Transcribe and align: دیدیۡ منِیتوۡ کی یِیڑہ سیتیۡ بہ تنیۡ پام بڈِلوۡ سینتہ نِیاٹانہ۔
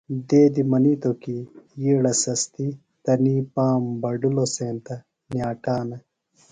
دیدیۡ 0.29 0.67
منِیتوۡ 0.71 1.15
کی 1.23 1.37
یِیڑہ 1.81 2.13
سیتیۡ 2.21 2.71
بہ 2.73 2.77
تنیۡ 3.03 3.43
پام 3.53 3.81
بڈِلوۡ 4.01 4.51
سینتہ 4.55 4.95
نِیاٹانہ۔ 5.31 5.97